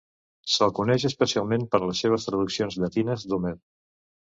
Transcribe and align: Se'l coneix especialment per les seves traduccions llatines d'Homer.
Se'l 0.53 0.73
coneix 0.79 1.05
especialment 1.11 1.67
per 1.75 1.83
les 1.85 2.03
seves 2.07 2.29
traduccions 2.31 2.83
llatines 2.83 3.33
d'Homer. 3.33 3.59